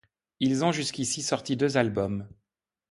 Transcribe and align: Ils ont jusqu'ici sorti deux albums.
Ils 0.39 0.65
ont 0.65 0.71
jusqu'ici 0.71 1.21
sorti 1.21 1.55
deux 1.55 1.77
albums. 1.77 2.27